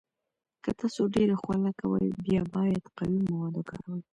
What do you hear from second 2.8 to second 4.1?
قوي مواد وکاروئ.